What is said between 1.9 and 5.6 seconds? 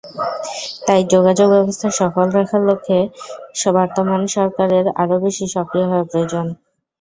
সচল রাখার লক্ষ্যে বর্তমান সরকারের আরও বেশি